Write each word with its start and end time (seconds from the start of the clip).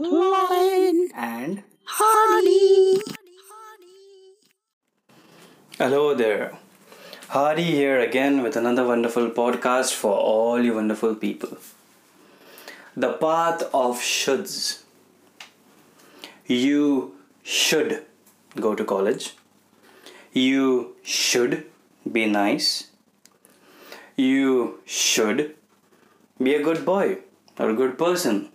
Laurel, 0.00 1.08
and 1.12 1.64
Hardy. 1.84 3.00
hello 5.76 6.14
there. 6.14 6.56
Hardy 7.30 7.64
here 7.64 7.98
again 7.98 8.44
with 8.44 8.54
another 8.54 8.86
wonderful 8.86 9.28
podcast 9.30 9.92
for 9.92 10.12
all 10.14 10.62
you 10.62 10.74
wonderful 10.76 11.16
people. 11.16 11.58
The 12.96 13.14
path 13.14 13.62
of 13.74 13.98
shoulds. 13.98 14.82
You 16.46 17.16
should 17.42 18.04
go 18.54 18.76
to 18.76 18.84
college. 18.84 19.34
You 20.32 20.94
should 21.02 21.64
be 22.12 22.26
nice. 22.26 22.86
You 24.14 24.78
should 24.84 25.56
be 26.40 26.54
a 26.54 26.62
good 26.62 26.84
boy 26.84 27.18
or 27.58 27.70
a 27.70 27.74
good 27.74 27.98
person 27.98 28.50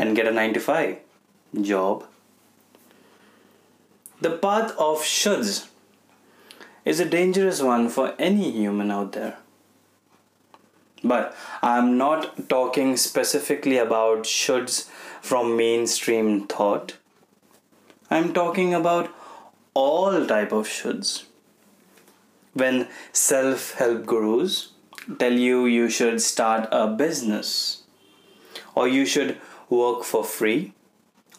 and 0.00 0.16
get 0.16 0.26
a 0.26 0.32
9 0.32 0.54
to 0.54 0.60
5 0.60 0.98
job. 1.60 2.04
The 4.26 4.30
path 4.44 4.70
of 4.84 5.02
shoulds 5.10 5.56
is 6.92 7.00
a 7.00 7.08
dangerous 7.14 7.60
one 7.60 7.88
for 7.96 8.14
any 8.18 8.50
human 8.50 8.90
out 8.90 9.12
there. 9.12 9.36
But 11.04 11.36
I'm 11.62 11.98
not 11.98 12.48
talking 12.48 12.96
specifically 13.02 13.76
about 13.76 14.24
shoulds 14.24 14.78
from 15.20 15.56
mainstream 15.58 16.46
thought. 16.46 16.96
I'm 18.10 18.32
talking 18.32 18.72
about 18.80 19.12
all 19.74 20.26
type 20.32 20.56
of 20.60 20.72
shoulds. 20.78 21.24
When 22.54 22.88
self-help 23.12 24.06
gurus 24.06 24.72
tell 25.18 25.38
you 25.44 25.60
you 25.76 25.90
should 26.00 26.20
start 26.30 26.68
a 26.72 26.88
business 27.04 27.82
or 28.74 28.88
you 28.88 29.06
should 29.06 29.38
work 29.70 30.04
for 30.04 30.24
free 30.24 30.72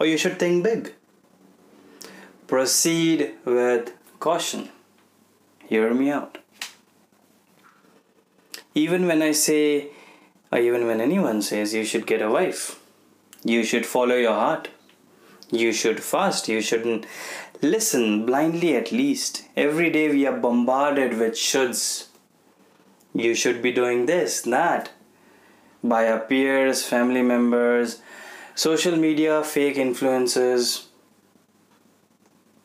or 0.00 0.06
you 0.06 0.16
should 0.16 0.38
think 0.38 0.64
big. 0.64 0.94
Proceed 2.46 3.34
with 3.44 3.92
caution. 4.18 4.70
Hear 5.68 5.92
me 5.94 6.10
out. 6.10 6.38
Even 8.74 9.06
when 9.06 9.20
I 9.22 9.32
say, 9.32 9.90
or 10.50 10.58
even 10.58 10.86
when 10.86 11.00
anyone 11.00 11.42
says 11.42 11.74
you 11.74 11.84
should 11.84 12.06
get 12.06 12.22
a 12.22 12.30
wife, 12.30 12.80
you 13.44 13.62
should 13.62 13.86
follow 13.86 14.16
your 14.16 14.32
heart, 14.32 14.68
you 15.50 15.72
should 15.72 16.02
fast, 16.02 16.48
you 16.48 16.60
shouldn't 16.60 17.06
listen 17.60 18.24
blindly 18.24 18.74
at 18.76 18.90
least. 18.90 19.44
Every 19.56 19.90
day 19.90 20.08
we 20.08 20.26
are 20.26 20.36
bombarded 20.36 21.18
with 21.18 21.34
shoulds. 21.34 22.06
You 23.14 23.34
should 23.34 23.60
be 23.60 23.72
doing 23.72 24.06
this, 24.06 24.42
that, 24.42 24.90
by 25.82 26.08
our 26.08 26.20
peers, 26.20 26.84
family 26.84 27.22
members, 27.22 28.00
social 28.60 28.94
media, 28.94 29.42
fake 29.42 29.76
influencers, 29.76 30.84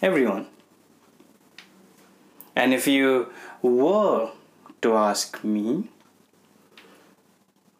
everyone. 0.00 0.46
And 2.54 2.72
if 2.72 2.86
you 2.86 3.32
were 3.60 4.30
to 4.82 4.92
ask 4.94 5.42
me, 5.42 5.88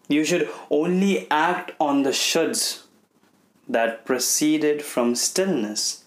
you 0.08 0.24
should 0.24 0.48
only 0.70 1.28
act 1.30 1.70
on 1.78 2.02
the 2.02 2.10
shoulds 2.10 2.82
that 3.68 4.04
proceeded 4.04 4.82
from 4.82 5.14
stillness, 5.14 6.02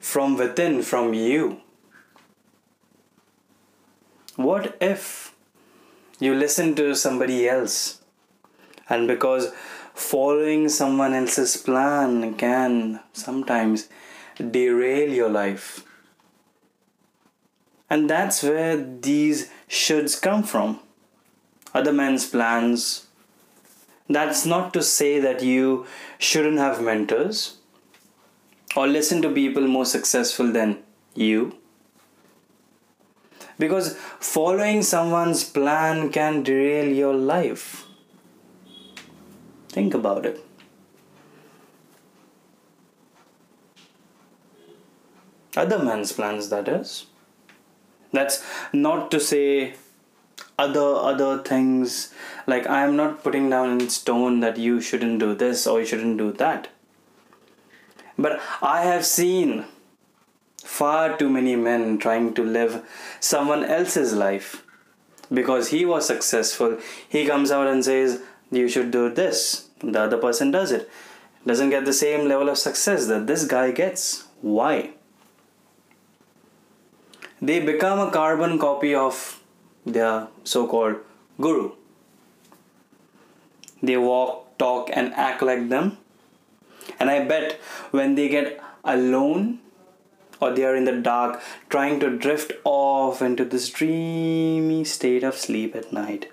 from 0.00 0.36
within, 0.36 0.82
from 0.82 1.14
you. 1.14 1.60
What 4.34 4.76
if 4.80 5.36
you 6.18 6.34
listen 6.34 6.74
to 6.74 6.96
somebody 6.96 7.48
else 7.48 8.02
and 8.88 9.06
because 9.06 9.52
following 9.96 10.68
someone 10.68 11.14
else's 11.14 11.56
plan 11.56 12.34
can 12.34 13.00
sometimes 13.14 13.88
derail 14.38 15.10
your 15.10 15.30
life? 15.30 15.84
And 17.88 18.10
that's 18.10 18.42
where 18.42 18.76
these 18.76 19.50
shoulds 19.68 20.20
come 20.20 20.42
from. 20.42 20.80
Other 21.72 21.92
men's 21.92 22.28
plans. 22.28 23.06
That's 24.08 24.44
not 24.44 24.74
to 24.74 24.82
say 24.82 25.18
that 25.18 25.42
you 25.42 25.86
shouldn't 26.18 26.58
have 26.58 26.82
mentors 26.82 27.56
or 28.76 28.86
listen 28.86 29.22
to 29.22 29.30
people 29.30 29.66
more 29.66 29.86
successful 29.86 30.52
than 30.52 30.78
you. 31.14 31.56
Because 33.58 33.96
following 34.20 34.82
someone's 34.82 35.42
plan 35.42 36.10
can 36.10 36.42
derail 36.42 36.92
your 36.92 37.14
life. 37.14 37.85
Think 39.76 39.92
about 39.92 40.24
it. 40.24 40.42
Other 45.54 45.78
men's 45.78 46.12
plans, 46.12 46.48
that 46.48 46.66
is. 46.66 47.04
That's 48.10 48.42
not 48.72 49.10
to 49.10 49.20
say 49.20 49.74
other 50.58 50.86
other 51.10 51.42
things 51.48 52.14
like 52.46 52.66
i 52.66 52.82
am 52.82 52.96
not 52.96 53.22
putting 53.22 53.50
down 53.50 53.72
in 53.72 53.90
stone 53.90 54.40
that 54.40 54.56
you 54.66 54.80
shouldn't 54.80 55.18
do 55.18 55.34
this 55.34 55.66
or 55.66 55.80
you 55.80 55.84
shouldn't 55.90 56.16
do 56.16 56.32
that. 56.44 56.68
But 58.18 58.40
i 58.62 58.80
have 58.84 59.04
seen 59.04 59.66
far 60.64 61.18
too 61.18 61.28
many 61.28 61.54
men 61.56 61.98
trying 61.98 62.32
to 62.40 62.42
live 62.42 62.80
someone 63.20 63.62
else's 63.62 64.14
life. 64.14 64.62
Because 65.34 65.68
he 65.68 65.84
was 65.84 66.06
successful 66.06 66.78
he 67.06 67.26
comes 67.26 67.50
out 67.50 67.66
and 67.66 67.84
says 67.84 68.20
you 68.50 68.68
should 68.68 68.90
do 68.90 69.08
this 69.12 69.65
the 69.82 70.00
other 70.00 70.18
person 70.18 70.50
does 70.50 70.72
it 70.72 70.90
doesn't 71.46 71.70
get 71.70 71.84
the 71.84 71.92
same 71.92 72.26
level 72.28 72.48
of 72.48 72.58
success 72.58 73.06
that 73.06 73.26
this 73.26 73.44
guy 73.44 73.70
gets 73.70 74.24
why 74.40 74.90
they 77.40 77.60
become 77.60 77.98
a 77.98 78.10
carbon 78.10 78.58
copy 78.58 78.94
of 78.94 79.40
their 79.84 80.28
so 80.44 80.66
called 80.66 80.96
guru. 81.40 81.72
They 83.82 83.96
walk, 83.96 84.56
talk, 84.58 84.90
and 84.92 85.12
act 85.14 85.42
like 85.42 85.68
them. 85.68 85.98
And 86.98 87.10
I 87.10 87.24
bet 87.24 87.60
when 87.90 88.14
they 88.14 88.28
get 88.28 88.62
alone 88.84 89.60
or 90.40 90.52
they 90.52 90.64
are 90.64 90.74
in 90.74 90.84
the 90.84 90.96
dark 91.00 91.42
trying 91.68 92.00
to 92.00 92.16
drift 92.16 92.52
off 92.64 93.20
into 93.20 93.44
this 93.44 93.68
dreamy 93.68 94.84
state 94.84 95.22
of 95.22 95.36
sleep 95.36 95.76
at 95.76 95.92
night, 95.92 96.30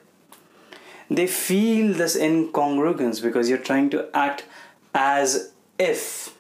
they 1.10 1.28
feel 1.28 1.94
this 1.94 2.18
incongruence 2.18 3.22
because 3.22 3.50
you're 3.50 3.58
trying 3.58 3.90
to 3.90 4.10
act 4.14 4.46
as 4.94 5.54
if 5.78 6.38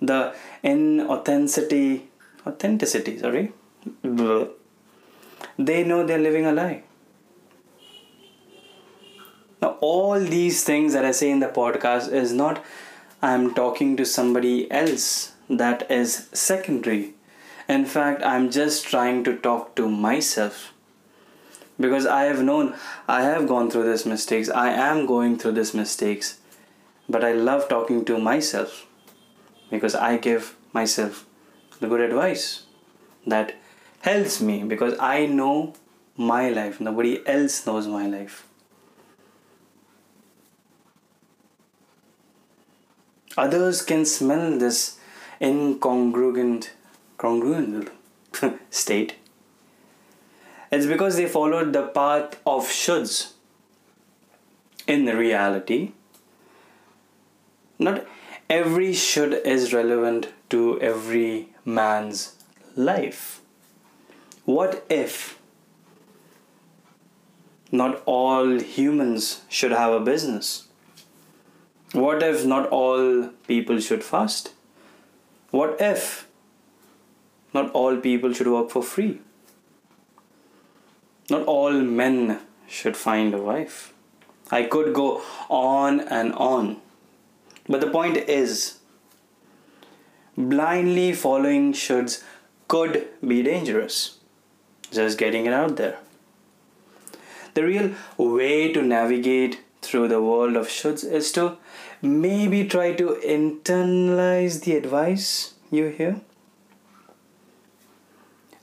the 0.00 0.34
inauthenticity 0.64 2.02
authenticity 2.46 3.18
sorry 3.18 3.52
they 5.58 5.84
know 5.84 6.04
they're 6.06 6.18
living 6.18 6.46
a 6.46 6.52
lie. 6.52 6.82
Now 9.62 9.76
all 9.80 10.20
these 10.20 10.64
things 10.64 10.92
that 10.92 11.04
i 11.04 11.10
say 11.10 11.30
in 11.30 11.40
the 11.40 11.48
podcast 11.48 12.12
is 12.12 12.32
not 12.32 12.62
i'm 13.22 13.54
talking 13.54 13.96
to 13.96 14.04
somebody 14.04 14.70
else 14.70 15.32
that 15.48 15.90
is 15.90 16.28
secondary. 16.32 17.14
In 17.68 17.84
fact 17.84 18.22
i'm 18.22 18.50
just 18.50 18.86
trying 18.86 19.24
to 19.24 19.36
talk 19.36 19.74
to 19.76 19.88
myself 19.88 20.72
because 21.78 22.06
i 22.06 22.22
have 22.24 22.42
known 22.42 22.74
i 23.06 23.22
have 23.22 23.46
gone 23.46 23.70
through 23.70 23.86
these 23.90 24.06
mistakes 24.06 24.48
i 24.48 24.68
am 24.70 25.06
going 25.06 25.38
through 25.38 25.52
these 25.52 25.74
mistakes 25.74 26.38
but 27.08 27.24
i 27.24 27.32
love 27.32 27.68
talking 27.68 28.04
to 28.04 28.18
myself 28.18 28.86
because 29.70 29.94
i 29.94 30.16
give 30.16 30.54
myself 30.72 31.26
the 31.80 31.88
good 31.88 32.00
advice 32.00 32.66
that 33.26 33.54
helps 34.00 34.40
me 34.40 34.62
because 34.62 34.98
I 35.00 35.26
know 35.26 35.74
my 36.16 36.48
life. 36.48 36.80
Nobody 36.80 37.26
else 37.26 37.66
knows 37.66 37.86
my 37.86 38.06
life. 38.06 38.46
Others 43.36 43.82
can 43.82 44.06
smell 44.06 44.58
this 44.58 44.98
incongruent 45.40 46.70
congruent 47.18 47.90
state. 48.70 49.16
It's 50.70 50.86
because 50.86 51.16
they 51.16 51.26
followed 51.26 51.72
the 51.72 51.86
path 51.86 52.40
of 52.46 52.66
shoulds. 52.68 53.32
In 54.86 55.06
reality, 55.06 55.92
not 57.78 58.06
every 58.48 58.92
should 58.92 59.32
is 59.32 59.72
relevant 59.72 60.28
to 60.50 60.80
every 60.80 61.48
man's 61.64 62.34
life. 62.76 63.40
What 64.44 64.84
if 64.88 65.38
not 67.72 68.02
all 68.06 68.60
humans 68.60 69.42
should 69.48 69.72
have 69.72 69.92
a 69.92 70.00
business? 70.00 70.68
What 71.92 72.22
if 72.22 72.44
not 72.44 72.68
all 72.68 73.30
people 73.48 73.80
should 73.80 74.04
fast? 74.04 74.52
What 75.50 75.80
if 75.80 76.28
not 77.52 77.70
all 77.72 77.96
people 77.96 78.32
should 78.32 78.46
work 78.46 78.70
for 78.70 78.82
free? 78.82 79.20
Not 81.28 81.42
all 81.42 81.72
men 81.72 82.40
should 82.68 82.96
find 82.96 83.34
a 83.34 83.38
wife. 83.38 83.92
I 84.50 84.62
could 84.62 84.94
go 84.94 85.22
on 85.48 86.00
and 86.00 86.32
on 86.34 86.80
But 87.68 87.80
the 87.80 87.88
point 87.88 88.16
is, 88.16 88.78
blindly 90.36 91.12
following 91.12 91.72
shoulds 91.72 92.22
could 92.68 93.08
be 93.26 93.42
dangerous. 93.42 94.18
Just 94.92 95.18
getting 95.18 95.46
it 95.46 95.52
out 95.52 95.76
there. 95.76 95.98
The 97.54 97.64
real 97.64 97.94
way 98.16 98.72
to 98.72 98.82
navigate 98.82 99.60
through 99.82 100.08
the 100.08 100.22
world 100.22 100.56
of 100.56 100.68
shoulds 100.68 101.04
is 101.04 101.32
to 101.32 101.56
maybe 102.00 102.68
try 102.68 102.92
to 102.92 103.18
internalize 103.24 104.62
the 104.62 104.76
advice 104.76 105.54
you 105.70 105.88
hear. 105.88 106.20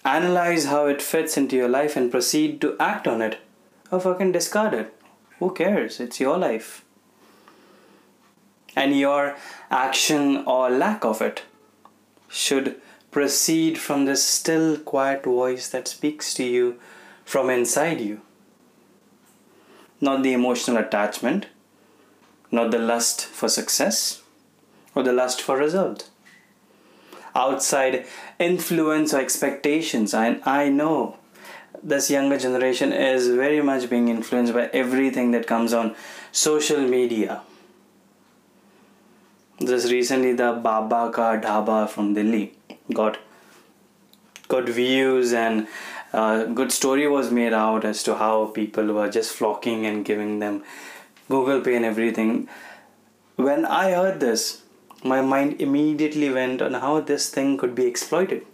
Analyze 0.05 0.65
how 0.65 0.87
it 0.87 1.01
fits 1.01 1.37
into 1.37 1.55
your 1.55 1.69
life 1.69 1.95
and 1.95 2.11
proceed 2.11 2.59
to 2.61 2.75
act 2.79 3.07
on 3.07 3.21
it. 3.21 3.39
Or 3.91 3.99
fucking 3.99 4.31
discard 4.33 4.73
it. 4.73 4.93
Who 5.39 5.53
cares? 5.53 5.99
It's 5.99 6.19
your 6.19 6.37
life. 6.37 6.83
And 8.75 8.97
your 8.97 9.35
action 9.69 10.43
or 10.45 10.69
lack 10.69 11.05
of 11.05 11.21
it 11.21 11.43
should 12.27 12.81
proceed 13.11 13.77
from 13.77 14.05
this 14.05 14.23
still, 14.23 14.77
quiet 14.77 15.23
voice 15.23 15.69
that 15.69 15.87
speaks 15.87 16.33
to 16.33 16.43
you 16.43 16.79
from 17.23 17.49
inside 17.49 18.01
you. 18.01 18.21
Not 20.01 20.23
the 20.23 20.33
emotional 20.33 20.77
attachment, 20.77 21.45
not 22.51 22.71
the 22.71 22.79
lust 22.79 23.25
for 23.25 23.47
success 23.47 24.21
or 24.95 25.03
the 25.03 25.13
lust 25.13 25.41
for 25.41 25.57
result. 25.57 26.09
Outside 27.35 28.05
influence 28.39 29.13
or 29.13 29.19
expectations, 29.19 30.13
and 30.13 30.41
I 30.45 30.69
know 30.69 31.17
this 31.81 32.09
younger 32.09 32.37
generation 32.37 32.93
is 32.93 33.27
very 33.27 33.61
much 33.61 33.89
being 33.89 34.07
influenced 34.07 34.53
by 34.53 34.67
everything 34.67 35.31
that 35.31 35.47
comes 35.47 35.73
on 35.73 35.95
social 36.31 36.81
media. 36.81 37.41
Just 39.59 39.91
recently, 39.91 40.33
the 40.33 40.53
Baba 40.53 41.11
Ka 41.11 41.37
Dhaba 41.37 41.89
from 41.89 42.13
Delhi 42.13 42.53
got 42.93 43.17
got 44.47 44.67
views 44.67 45.33
and 45.33 45.67
uh, 46.13 46.45
good 46.45 46.71
story 46.71 47.07
was 47.07 47.31
made 47.31 47.53
out 47.53 47.85
as 47.85 48.03
to 48.03 48.15
how 48.15 48.45
people 48.47 48.93
were 48.93 49.09
just 49.09 49.33
flocking 49.33 49.85
and 49.85 50.05
giving 50.05 50.39
them 50.39 50.63
Google 51.29 51.61
Pay 51.61 51.75
and 51.75 51.85
everything. 51.85 52.47
When 53.35 53.65
I 53.65 53.91
heard 53.91 54.19
this, 54.19 54.62
my 55.03 55.21
mind 55.21 55.61
immediately 55.61 56.29
went 56.29 56.61
on 56.61 56.73
how 56.73 56.99
this 57.01 57.29
thing 57.29 57.57
could 57.57 57.75
be 57.75 57.85
exploited. 57.85 58.45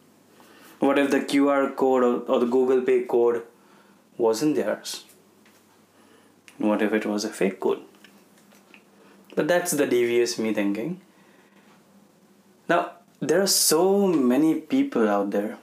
What 0.80 0.98
if 0.98 1.12
the 1.12 1.20
QR 1.20 1.76
code 1.76 2.04
or, 2.04 2.20
or 2.32 2.40
the 2.40 2.46
Google 2.46 2.82
Pay 2.82 3.04
code 3.04 3.44
wasn't 4.18 4.56
theirs? 4.56 5.06
What 6.58 6.82
if 6.82 6.94
it 6.94 7.06
was 7.06 7.24
a 7.24 7.30
fake 7.30 7.60
code? 7.60 7.82
But 9.36 9.48
that's 9.48 9.72
the 9.72 9.86
devious 9.86 10.40
me 10.40 10.54
thinking. 10.54 11.02
Now, 12.68 12.92
there 13.20 13.42
are 13.42 13.48
so 13.48 14.08
many 14.08 14.56
people 14.56 15.08
out 15.08 15.32
there 15.32 15.58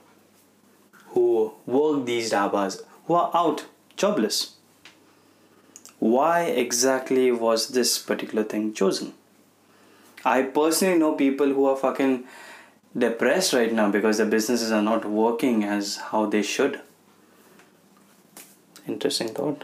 who 1.09 1.53
work 1.65 2.05
these 2.05 2.31
dhabas 2.31 2.81
who 3.05 3.13
are 3.15 3.31
out 3.33 3.65
jobless. 3.95 4.55
Why 5.99 6.43
exactly 6.43 7.31
was 7.31 7.69
this 7.69 7.97
particular 7.97 8.43
thing 8.43 8.73
chosen? 8.73 9.13
I 10.27 10.43
personally 10.43 10.99
know 10.99 11.13
people 11.13 11.47
who 11.47 11.65
are 11.65 11.77
fucking 11.77 12.25
depressed 12.97 13.53
right 13.53 13.71
now 13.71 13.89
because 13.89 14.17
their 14.17 14.25
businesses 14.25 14.71
are 14.71 14.81
not 14.81 15.05
working 15.05 15.63
as 15.63 15.97
how 16.11 16.25
they 16.25 16.41
should. 16.41 16.81
Interesting 18.85 19.29
thought. 19.29 19.63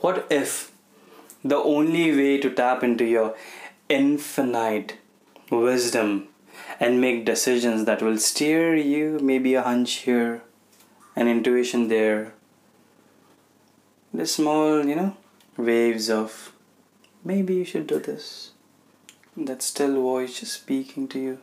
What 0.00 0.26
if 0.30 0.72
the 1.44 1.56
only 1.56 2.10
way 2.16 2.38
to 2.38 2.50
tap 2.50 2.82
into 2.82 3.04
your 3.04 3.36
infinite 3.88 4.96
wisdom 5.50 6.28
and 6.80 7.00
make 7.00 7.24
decisions 7.24 7.84
that 7.84 8.02
will 8.02 8.18
steer 8.18 8.74
you, 8.74 9.20
maybe 9.22 9.54
a 9.54 9.62
hunch 9.62 9.92
here, 10.08 10.42
an 11.14 11.28
intuition 11.28 11.86
there, 11.86 12.32
the 14.12 14.26
small, 14.26 14.84
you 14.84 14.96
know, 14.96 15.16
waves 15.56 16.10
of 16.10 16.52
maybe 17.24 17.54
you 17.54 17.64
should 17.64 17.86
do 17.86 17.98
this. 17.98 18.52
That 19.36 19.62
still 19.62 19.94
voice 19.94 20.40
just 20.40 20.52
speaking 20.52 21.08
to 21.08 21.18
you. 21.18 21.38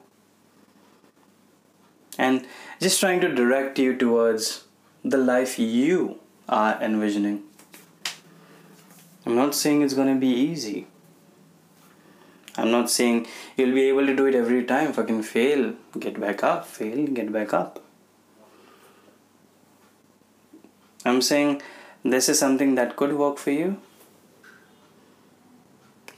And 2.18 2.46
just 2.80 3.00
trying 3.00 3.22
to 3.22 3.34
direct 3.34 3.80
you 3.80 3.96
towards 3.96 4.66
the 5.04 5.18
life 5.18 5.58
you 5.58 6.20
are 6.48 6.82
envisioning. 6.82 7.44
I'm 9.26 9.36
not 9.36 9.56
saying 9.56 9.82
it's 9.82 9.94
gonna 9.94 10.16
be 10.16 10.28
easy. 10.28 10.88
I'm 12.56 12.70
not 12.70 12.90
saying 12.90 13.28
you'll 13.58 13.74
be 13.74 13.84
able 13.84 14.06
to 14.06 14.16
do 14.16 14.26
it 14.26 14.36
every 14.36 14.64
time. 14.64 14.94
Fucking 14.94 15.24
fail, 15.24 15.74
get 16.00 16.20
back 16.20 16.44
up, 16.44 16.68
fail, 16.68 17.08
get 17.08 17.32
back 17.32 17.54
up. 17.54 17.80
I'm 21.06 21.22
saying 21.22 21.62
this 22.04 22.30
is 22.30 22.38
something 22.38 22.76
that 22.76 22.96
could 22.96 23.14
work 23.14 23.38
for 23.38 23.52
you 23.52 23.78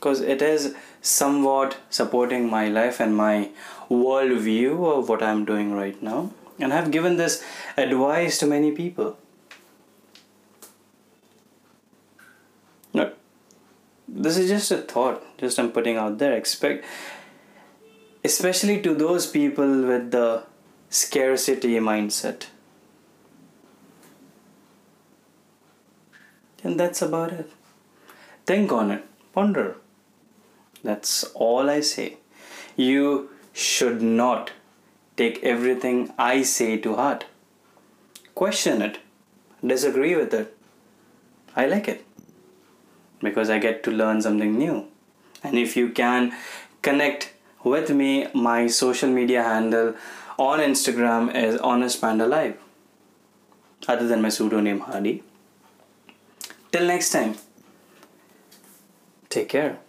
because 0.06 0.22
it 0.22 0.40
is 0.40 0.76
somewhat 1.02 1.78
supporting 1.90 2.48
my 2.48 2.68
life 2.68 3.00
and 3.00 3.18
my 3.18 3.50
worldview 3.90 4.74
of 4.96 5.10
what 5.10 5.24
I'm 5.24 5.46
doing 5.46 5.74
right 5.74 6.00
now. 6.00 6.32
And 6.60 6.72
I've 6.72 6.92
given 6.92 7.18
this 7.18 7.44
advice 7.76 8.38
to 8.40 8.46
many 8.46 8.72
people. 8.72 9.18
This 14.08 14.38
is 14.38 14.50
just 14.50 14.72
a 14.72 14.78
thought, 14.78 15.24
just 15.40 15.60
I'm 15.60 15.72
putting 15.72 15.98
out 15.98 16.20
there. 16.20 16.34
Expect, 16.34 16.86
especially 18.24 18.80
to 18.84 18.94
those 18.94 19.26
people 19.26 19.82
with 19.88 20.12
the 20.12 20.44
scarcity 20.90 21.74
mindset. 21.80 22.46
And 26.64 26.80
that's 26.80 27.02
about 27.02 27.34
it. 27.34 27.52
Think 28.46 28.72
on 28.72 28.92
it, 28.92 29.04
ponder. 29.34 29.76
That's 30.86 31.24
all 31.34 31.70
I 31.70 31.82
say. 31.82 32.18
You 32.76 33.30
should 33.54 34.02
not 34.04 34.52
take 35.18 35.44
everything 35.44 36.14
I 36.18 36.44
say 36.44 36.78
to 36.78 36.96
heart. 36.96 37.26
Question 38.36 38.84
it, 38.84 39.00
disagree 39.66 40.16
with 40.16 40.34
it. 40.34 40.56
I 41.56 41.66
like 41.66 41.88
it 41.88 42.06
because 43.20 43.50
I 43.50 43.58
get 43.58 43.82
to 43.86 43.92
learn 43.92 44.22
something 44.22 44.58
new. 44.58 44.86
And 45.44 45.58
if 45.58 45.76
you 45.76 45.90
can 45.90 46.34
connect 46.84 47.34
with 47.64 47.90
me, 47.90 48.28
my 48.34 48.68
social 48.68 49.10
media 49.10 49.42
handle 49.42 49.96
on 50.38 50.60
Instagram 50.60 51.34
is 51.34 51.58
Honest 51.58 52.00
Panda 52.02 52.28
Live, 52.28 52.60
other 53.88 54.08
than 54.08 54.22
my 54.22 54.30
pseudonym 54.30 54.82
Hardy. 54.82 55.24
Till 56.72 56.86
next 56.86 57.12
time, 57.12 57.36
take 59.30 59.50
care. 59.50 59.80